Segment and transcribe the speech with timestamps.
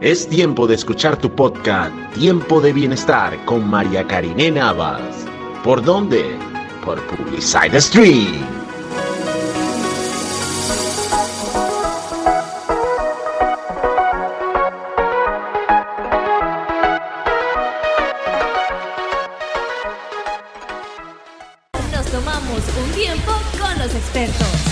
[0.00, 5.26] Es tiempo de escuchar tu podcast Tiempo de Bienestar con María Karine Navas.
[5.64, 6.38] ¿Por dónde?
[6.84, 8.46] Por Publicide Stream.
[21.92, 24.67] Nos tomamos un tiempo con los expertos.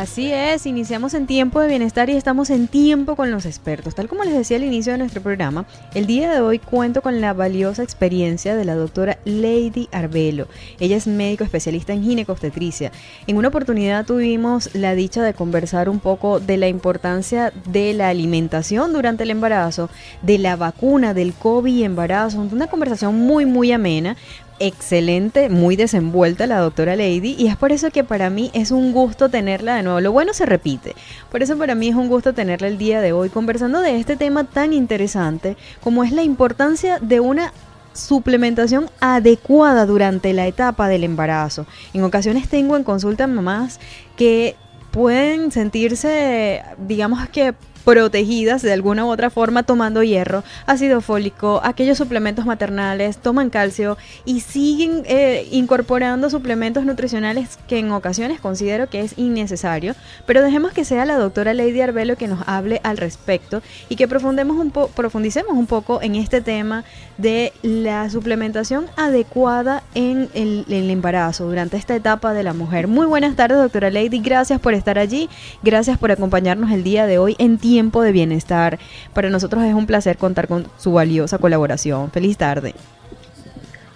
[0.00, 3.94] Así es, iniciamos en tiempo de bienestar y estamos en tiempo con los expertos.
[3.94, 7.20] Tal como les decía al inicio de nuestro programa, el día de hoy cuento con
[7.20, 10.48] la valiosa experiencia de la doctora Lady Arbelo.
[10.78, 12.92] Ella es médico especialista en ginecobstetricia.
[13.26, 18.08] En una oportunidad tuvimos la dicha de conversar un poco de la importancia de la
[18.08, 19.90] alimentación durante el embarazo,
[20.22, 22.40] de la vacuna, del COVID y embarazo.
[22.40, 24.16] Una conversación muy, muy amena,
[24.60, 28.92] excelente, muy desenvuelta la doctora Lady y es por eso que para mí es un
[28.92, 30.00] gusto tenerla de nuevo.
[30.00, 30.94] Lo bueno se repite.
[31.30, 34.16] Por eso para mí es un gusto tenerla el día de hoy conversando de este
[34.16, 37.52] tema tan interesante como es la importancia de una
[37.92, 41.66] suplementación adecuada durante la etapa del embarazo.
[41.92, 43.80] En ocasiones tengo en consulta mamás
[44.16, 44.56] que
[44.90, 51.98] pueden sentirse, digamos que protegidas de alguna u otra forma tomando hierro, ácido fólico, aquellos
[51.98, 59.00] suplementos maternales, toman calcio y siguen eh, incorporando suplementos nutricionales que en ocasiones considero que
[59.00, 59.94] es innecesario,
[60.26, 64.08] pero dejemos que sea la doctora Lady Arbelo que nos hable al respecto y que
[64.08, 66.84] profundemos un profundicemos un poco en este tema
[67.18, 72.86] de la suplementación adecuada en el, el embarazo durante esta etapa de la mujer.
[72.86, 75.28] Muy buenas tardes, doctora Lady, gracias por estar allí,
[75.62, 78.78] gracias por acompañarnos el día de hoy en tiempo de bienestar.
[79.14, 82.10] Para nosotros es un placer contar con su valiosa colaboración.
[82.10, 82.74] Feliz tarde.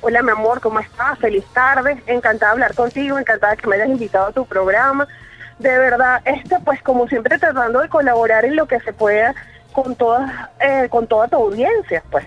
[0.00, 1.18] Hola, mi amor, ¿cómo estás?
[1.18, 2.02] Feliz tarde.
[2.06, 5.06] Encantada de hablar contigo, encantada que me hayas invitado a tu programa.
[5.58, 9.34] De verdad, este, pues como siempre tratando de colaborar en lo que se pueda
[9.72, 12.24] con toda, eh, con toda tu audiencia, pues.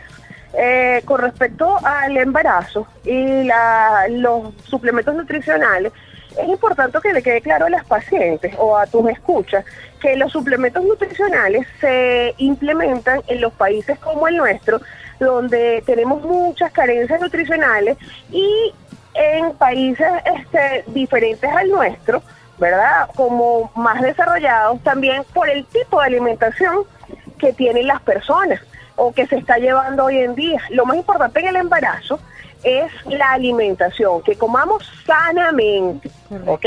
[0.54, 5.92] Eh, con respecto al embarazo y la, los suplementos nutricionales,
[6.38, 9.66] es importante que le quede claro a las pacientes o a tus escuchas
[10.00, 14.80] que los suplementos nutricionales se implementan en los países como el nuestro,
[15.20, 17.98] donde tenemos muchas carencias nutricionales
[18.32, 18.74] y
[19.14, 22.22] en países este, diferentes al nuestro,
[22.60, 23.10] ¿verdad?
[23.16, 26.84] Como más desarrollados también por el tipo de alimentación
[27.40, 28.60] que tienen las personas
[28.96, 30.62] o que se está llevando hoy en día.
[30.70, 32.20] Lo más importante en el embarazo
[32.64, 36.10] es la alimentación, que comamos sanamente,
[36.46, 36.66] ¿ok?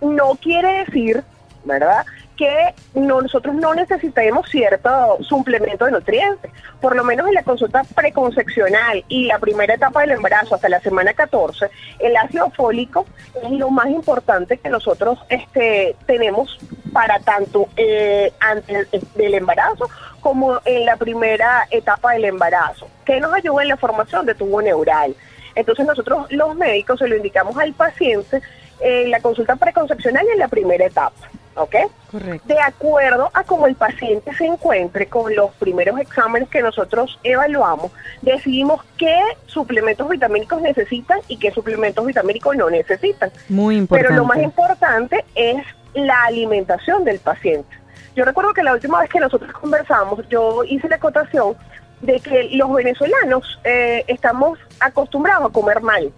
[0.00, 1.24] No quiere decir,
[1.64, 2.04] ¿verdad?
[2.38, 6.50] que nosotros no necesitemos cierto suplemento de nutrientes.
[6.80, 10.80] Por lo menos en la consulta preconcepcional y la primera etapa del embarazo hasta la
[10.80, 11.68] semana 14,
[11.98, 13.04] el ácido fólico
[13.42, 16.58] es lo más importante que nosotros este, tenemos
[16.92, 19.90] para tanto eh, antes del embarazo
[20.20, 24.62] como en la primera etapa del embarazo, que nos ayuda en la formación de tubo
[24.62, 25.14] neural.
[25.56, 28.40] Entonces nosotros los médicos se lo indicamos al paciente
[28.80, 31.28] en la consulta preconcepcional y en la primera etapa.
[31.56, 31.74] ¿ok?
[32.12, 32.46] Correcto.
[32.46, 37.90] De acuerdo a cómo el paciente se encuentre con los primeros exámenes que nosotros evaluamos,
[38.22, 43.30] decidimos qué suplementos vitamínicos necesitan y qué suplementos vitamínicos no necesitan.
[43.48, 44.08] Muy importante.
[44.08, 45.56] Pero lo más importante es
[45.94, 47.68] la alimentación del paciente.
[48.14, 51.56] Yo recuerdo que la última vez que nosotros conversamos, yo hice la acotación
[52.02, 56.12] de que los venezolanos eh, estamos acostumbrados a comer mal,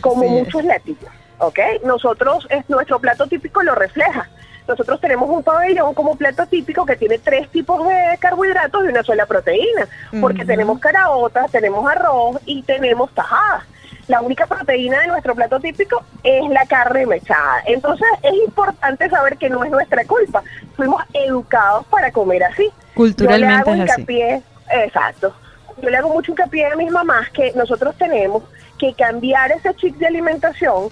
[0.00, 0.28] como Sí.
[0.28, 1.58] muchos latinos, ¿ok?
[1.84, 4.28] Nosotros, es, nuestro plato típico lo refleja.
[4.66, 9.02] Nosotros tenemos un pabellón como plato típico que tiene tres tipos de carbohidratos y una
[9.02, 9.86] sola proteína,
[10.20, 13.64] porque tenemos caraotas, tenemos arroz y tenemos tajadas.
[14.06, 17.62] La única proteína de nuestro plato típico es la carne mechada.
[17.66, 20.42] Entonces es importante saber que no es nuestra culpa.
[20.76, 22.70] Fuimos educados para comer así.
[22.94, 24.00] Culturalmente Yo le hago es así.
[24.00, 24.42] hincapié,
[24.84, 25.34] exacto.
[25.80, 28.42] Yo le hago mucho hincapié a mis mamás que nosotros tenemos
[28.78, 30.90] que cambiar ese chip de alimentación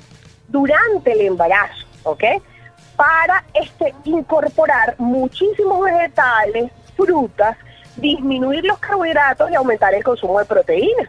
[0.52, 2.22] durante el embarazo, ¿ok?
[2.94, 7.56] Para este, incorporar muchísimos vegetales, frutas,
[7.96, 11.08] disminuir los carbohidratos y aumentar el consumo de proteínas.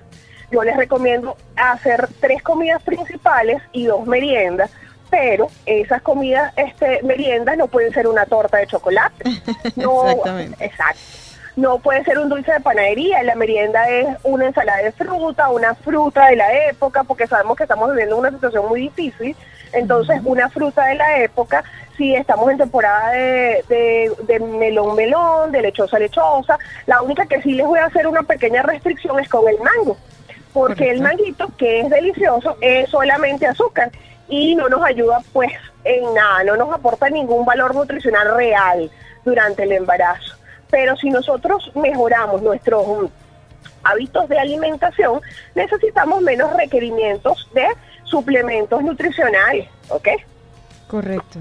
[0.50, 4.72] Yo les recomiendo hacer tres comidas principales y dos meriendas,
[5.10, 9.24] pero esas comidas, este, meriendas no pueden ser una torta de chocolate.
[9.76, 10.66] No, Exactamente.
[10.66, 11.02] Exacto.
[11.56, 15.76] No puede ser un dulce de panadería, la merienda es una ensalada de fruta, una
[15.76, 19.36] fruta de la época, porque sabemos que estamos viviendo una situación muy difícil.
[19.72, 21.64] Entonces, una fruta de la época,
[21.96, 26.58] si estamos en temporada de, de, de melón melón, de lechosa lechosa,
[26.88, 29.98] la única que sí les voy a hacer una pequeña restricción es con el mango,
[30.54, 33.92] porque el manguito, que es delicioso, es solamente azúcar
[34.28, 35.52] y no nos ayuda pues
[35.84, 38.90] en nada, no nos aporta ningún valor nutricional real
[39.24, 40.36] durante el embarazo.
[40.74, 42.84] Pero si nosotros mejoramos nuestros
[43.84, 45.22] hábitos de alimentación,
[45.54, 47.68] necesitamos menos requerimientos de
[48.06, 50.08] suplementos nutricionales, ¿ok?
[50.88, 51.38] Correcto.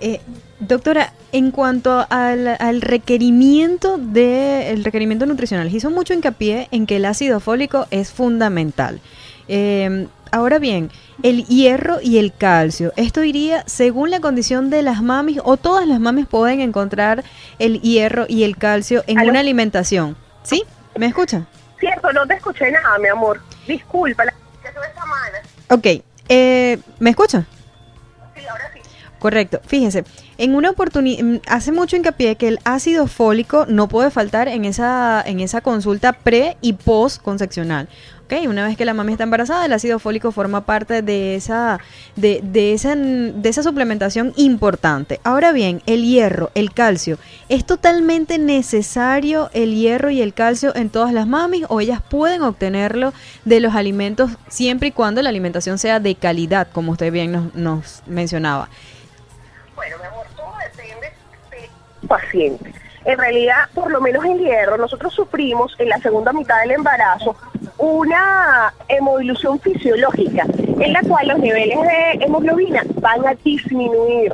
[0.00, 0.20] Eh,
[0.60, 6.96] doctora, en cuanto al, al requerimiento de el requerimiento nutricional, hizo mucho hincapié en que
[6.96, 9.00] el ácido fólico es fundamental.
[9.48, 10.90] Eh, ahora bien,
[11.22, 15.86] el hierro y el calcio, esto iría según la condición de las mamis o todas
[15.86, 17.24] las mamis pueden encontrar
[17.58, 19.30] el hierro y el calcio en ¿Aló?
[19.30, 20.16] una alimentación.
[20.42, 20.64] ¿Sí?
[20.96, 21.46] ¿Me escucha?
[21.80, 23.40] Cierto, no te escuché nada, mi amor.
[23.66, 25.38] Disculpa, la esta mala.
[25.70, 27.46] Ok, eh, ¿me escucha?
[28.36, 28.80] Sí, ahora sí.
[29.18, 29.60] Correcto.
[29.66, 30.04] Fíjense,
[30.36, 35.22] en una oportunidad hace mucho hincapié que el ácido fólico no puede faltar en esa
[35.26, 37.88] en esa consulta pre y post concepcional.
[38.30, 38.46] ¿Ok?
[38.46, 41.78] Una vez que la mami está embarazada, el ácido fólico forma parte de esa
[42.14, 45.18] de, de esa de esa suplementación importante.
[45.24, 47.16] Ahora bien, el hierro, el calcio,
[47.48, 52.42] ¿es totalmente necesario el hierro y el calcio en todas las mamis o ellas pueden
[52.42, 53.14] obtenerlo
[53.46, 57.54] de los alimentos siempre y cuando la alimentación sea de calidad, como usted bien nos,
[57.54, 58.68] nos mencionaba?
[59.74, 61.14] Bueno, mi amor, todo depende
[61.50, 62.74] del paciente.
[63.06, 67.34] En realidad, por lo menos el hierro, nosotros sufrimos en la segunda mitad del embarazo
[67.78, 70.44] una hemodilución fisiológica,
[70.80, 74.32] en la cual los niveles de hemoglobina van a disminuir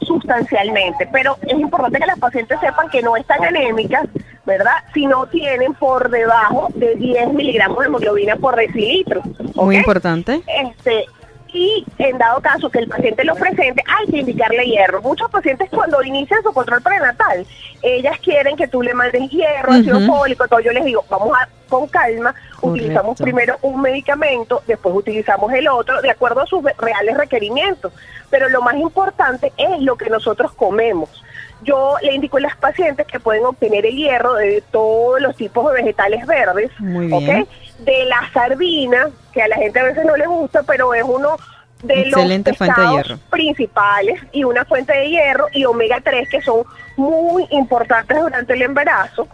[0.00, 1.08] sustancialmente.
[1.12, 4.06] Pero es importante que las pacientes sepan que no están anémicas,
[4.46, 4.74] ¿verdad?
[4.92, 9.22] Si no tienen por debajo de 10 miligramos de hemoglobina por decilitro.
[9.54, 10.42] Muy importante.
[10.46, 11.06] Este,
[11.52, 15.00] y en dado caso que el paciente lo presente, hay que indicarle hierro.
[15.02, 17.46] Muchos pacientes cuando inician su control prenatal,
[17.82, 20.60] ellas quieren que tú le mandes hierro, ácido fólico, todo.
[20.60, 26.00] Yo les digo, vamos a con calma, utilizamos primero un medicamento, después utilizamos el otro,
[26.02, 27.92] de acuerdo a sus reales requerimientos.
[28.30, 31.24] Pero lo más importante es lo que nosotros comemos.
[31.62, 35.66] Yo le indico a las pacientes que pueden obtener el hierro de todos los tipos
[35.72, 36.70] de vegetales verdes.
[36.78, 41.36] De la sardina, que a la gente a veces no le gusta, pero es uno
[41.82, 43.20] de Excelente los fuente de pescados hierro.
[43.30, 46.62] principales y una fuente de hierro y omega 3 que son
[46.96, 49.26] muy importantes durante el embarazo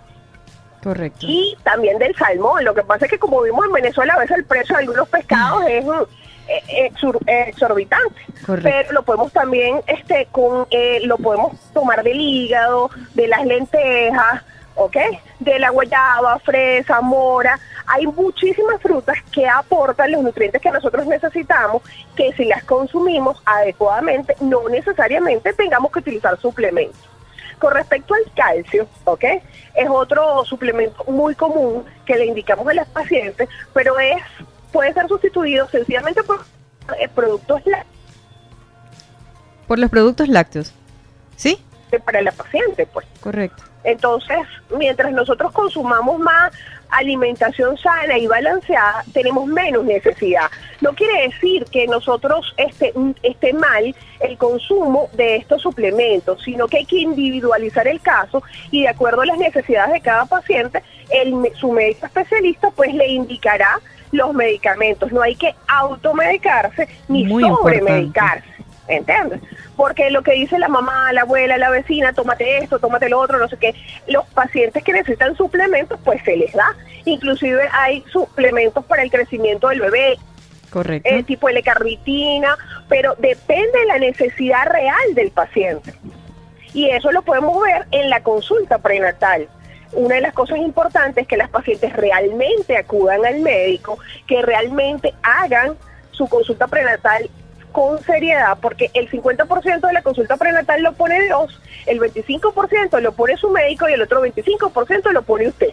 [0.82, 1.26] Correcto.
[1.28, 2.64] y también del salmón.
[2.64, 5.08] Lo que pasa es que como vimos en Venezuela, a veces el precio de algunos
[5.08, 5.84] pescados es
[6.48, 6.90] eh,
[7.26, 8.20] eh, exorbitante.
[8.46, 8.70] Correcto.
[8.70, 14.42] Pero lo podemos también, este, con, eh, lo podemos tomar del hígado, de las lentejas,
[14.74, 14.96] ¿ok?
[15.38, 17.58] De la guayaba, fresa, mora.
[17.86, 21.82] Hay muchísimas frutas que aportan los nutrientes que nosotros necesitamos,
[22.16, 27.09] que si las consumimos adecuadamente, no necesariamente tengamos que utilizar suplementos.
[27.60, 29.24] Con respecto al calcio, ¿ok?
[29.74, 34.20] Es otro suplemento muy común que le indicamos a las pacientes, pero es
[34.72, 36.40] puede ser sustituido sencillamente por
[36.98, 37.96] eh, productos lácteos
[39.66, 40.74] Por los productos lácteos.
[41.36, 41.58] ¿Sí?
[41.98, 43.04] para la paciente, pues.
[43.20, 43.64] Correcto.
[43.82, 44.38] Entonces,
[44.76, 46.52] mientras nosotros consumamos más
[46.90, 50.50] alimentación sana y balanceada, tenemos menos necesidad.
[50.80, 52.92] No quiere decir que nosotros esté,
[53.22, 58.82] esté mal el consumo de estos suplementos, sino que hay que individualizar el caso y
[58.82, 63.78] de acuerdo a las necesidades de cada paciente, el, su médico especialista pues le indicará
[64.12, 65.12] los medicamentos.
[65.12, 68.48] No hay que automedicarse ni Muy sobremedicarse.
[68.88, 69.40] ¿Entiendes?
[69.76, 73.38] Porque lo que dice la mamá, la abuela, la vecina, tómate esto, tómate lo otro,
[73.38, 73.72] no sé qué,
[74.08, 76.75] los pacientes que necesitan suplementos, pues se les da.
[77.04, 80.18] Inclusive hay suplementos para el crecimiento del bebé,
[80.70, 81.08] Correcto.
[81.08, 82.56] eh, tipo L-carnitina,
[82.88, 85.94] pero depende de la necesidad real del paciente.
[86.72, 89.48] Y eso lo podemos ver en la consulta prenatal.
[89.92, 93.98] Una de las cosas importantes es que las pacientes realmente acudan al médico,
[94.28, 95.76] que realmente hagan
[96.12, 97.28] su consulta prenatal
[97.72, 103.12] con seriedad, porque el 50% de la consulta prenatal lo pone Dios, el 25% lo
[103.12, 105.70] pone su médico y el otro 25% lo pone usted.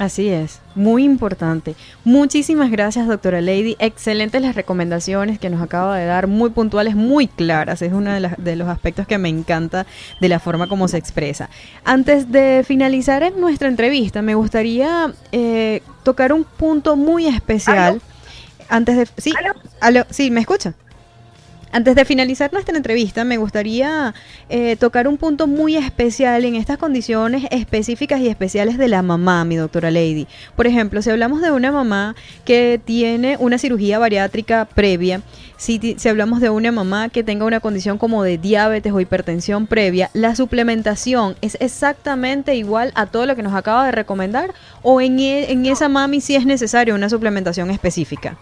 [0.00, 1.74] Así es, muy importante.
[2.04, 3.76] Muchísimas gracias, doctora Lady.
[3.78, 7.82] Excelentes las recomendaciones que nos acaba de dar, muy puntuales, muy claras.
[7.82, 9.84] Es uno de, las- de los aspectos que me encanta
[10.18, 11.50] de la forma como se expresa.
[11.84, 17.78] Antes de finalizar en nuestra entrevista, me gustaría eh, tocar un punto muy especial.
[17.78, 18.00] ¿Aló?
[18.70, 19.06] Antes de...
[19.18, 19.52] Sí, ¿Aló?
[19.82, 20.72] aló, sí, ¿me escucha?
[21.72, 24.12] Antes de finalizar nuestra entrevista, me gustaría
[24.48, 29.44] eh, tocar un punto muy especial en estas condiciones específicas y especiales de la mamá,
[29.44, 30.26] mi doctora Lady.
[30.56, 35.22] Por ejemplo, si hablamos de una mamá que tiene una cirugía bariátrica previa,
[35.58, 39.68] si, si hablamos de una mamá que tenga una condición como de diabetes o hipertensión
[39.68, 45.00] previa, la suplementación es exactamente igual a todo lo que nos acaba de recomendar o
[45.00, 48.36] en, e- esa mami sí es necesario una suplementación específica.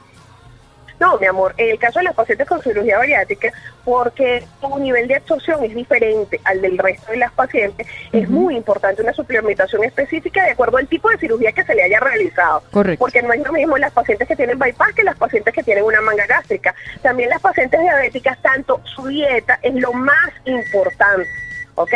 [1.00, 3.52] No, mi amor, en el caso de las pacientes con cirugía bariátrica,
[3.84, 8.56] porque su nivel de absorción es diferente al del resto de las pacientes, es muy
[8.56, 12.62] importante una suplementación específica de acuerdo al tipo de cirugía que se le haya realizado.
[12.72, 12.98] Correcto.
[12.98, 15.84] Porque no es lo mismo las pacientes que tienen bypass que las pacientes que tienen
[15.84, 16.74] una manga gástrica.
[17.00, 21.28] También las pacientes diabéticas, tanto su dieta es lo más importante,
[21.76, 21.92] ¿ok?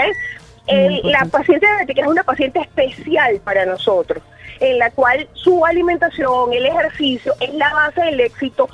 [0.69, 4.23] El- la paciente diabética es una paciente especial para nosotros,
[4.61, 8.69] en la cual su alimentación, el ejercicio es la base del éxito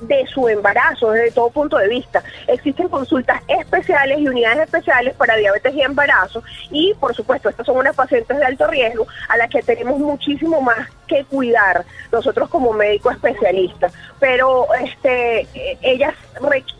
[0.00, 2.22] de su embarazo desde todo punto de vista.
[2.46, 7.76] Existen consultas especiales y unidades especiales para diabetes y embarazo y por supuesto estas son
[7.76, 12.72] unas pacientes de alto riesgo a las que tenemos muchísimo más que cuidar nosotros como
[12.72, 13.90] médico especialista.
[14.20, 15.46] Pero este
[15.82, 16.14] ellas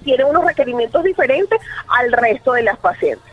[0.04, 1.58] tienen unos requerimientos diferentes
[1.88, 3.27] al resto de las pacientes.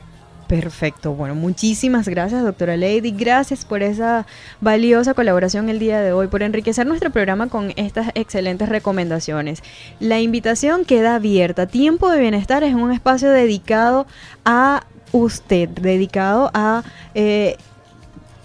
[0.47, 1.13] Perfecto.
[1.13, 3.11] Bueno, muchísimas gracias, doctora Lady.
[3.11, 4.27] Gracias por esa
[4.61, 9.63] valiosa colaboración el día de hoy, por enriquecer nuestro programa con estas excelentes recomendaciones.
[9.99, 11.65] La invitación queda abierta.
[11.65, 14.05] Tiempo de Bienestar es un espacio dedicado
[14.43, 16.83] a usted, dedicado a...
[17.15, 17.57] eh,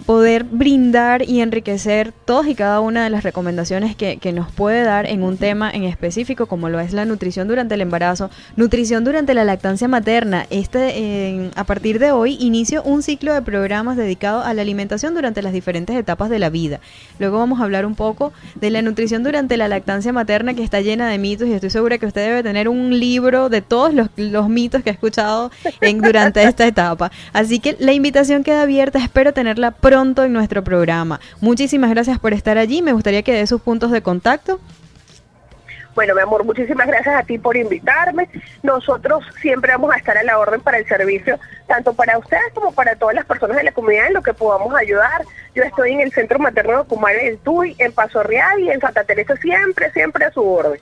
[0.07, 4.83] poder brindar y enriquecer todas y cada una de las recomendaciones que, que nos puede
[4.83, 9.05] dar en un tema en específico como lo es la nutrición durante el embarazo, nutrición
[9.05, 10.47] durante la lactancia materna.
[10.51, 15.15] Este, eh, a partir de hoy inicio un ciclo de programas dedicado a la alimentación
[15.15, 16.81] durante las diferentes etapas de la vida.
[17.19, 20.81] Luego vamos a hablar un poco de la nutrición durante la lactancia materna que está
[20.81, 24.09] llena de mitos y estoy segura que usted debe tener un libro de todos los,
[24.17, 27.11] los mitos que ha escuchado en, durante esta etapa.
[27.33, 31.19] Así que la invitación queda abierta, espero tenerla pronto en nuestro programa.
[31.41, 34.61] Muchísimas gracias por estar allí, me gustaría que dé sus puntos de contacto.
[35.97, 38.29] Bueno, mi amor, muchísimas gracias a ti por invitarme.
[38.63, 42.73] Nosotros siempre vamos a estar a la orden para el servicio, tanto para ustedes como
[42.73, 45.25] para todas las personas de la comunidad en lo que podamos ayudar.
[45.57, 48.81] Yo estoy en el Centro Materno de Ocumare del Tuy, en Paso Real y en
[48.81, 50.81] Santa Teresa, siempre, siempre a su orden.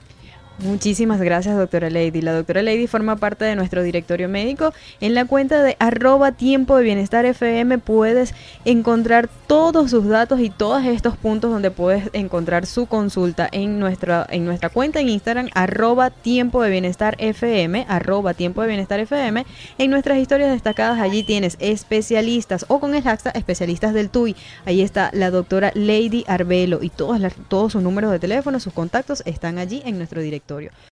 [0.61, 2.21] Muchísimas gracias, doctora Lady.
[2.21, 4.73] La doctora Lady forma parte de nuestro directorio médico.
[5.01, 8.35] En la cuenta de arroba tiempo de bienestar FM puedes
[8.65, 14.27] encontrar todos sus datos y todos estos puntos donde puedes encontrar su consulta en nuestra,
[14.29, 19.47] en nuestra cuenta en Instagram, arroba tiempo de bienestar FM, arroba tiempo de bienestar FM.
[19.79, 24.35] En nuestras historias destacadas allí tienes especialistas o con el hashtag especialistas del TUI.
[24.65, 28.73] Ahí está la doctora Lady Arbelo y todos, las, todos sus números de teléfono, sus
[28.73, 30.98] contactos están allí en nuestro directorio contradictorio.